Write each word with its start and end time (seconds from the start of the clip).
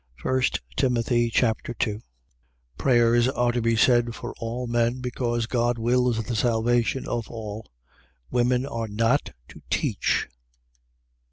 1 0.23 0.41
Timothy 0.77 1.29
Chapter 1.29 1.75
2 1.75 2.01
Prayers 2.75 3.27
are 3.29 3.51
to 3.51 3.61
be 3.61 3.75
said 3.75 4.15
for 4.15 4.33
all 4.39 4.65
men, 4.65 4.99
because 4.99 5.45
God 5.45 5.77
wills 5.77 6.23
the 6.23 6.35
salvation 6.35 7.07
of 7.07 7.29
all. 7.29 7.67
Women 8.31 8.65
are 8.65 8.87
not 8.87 9.29
to 9.49 9.61
teach. 9.69 10.27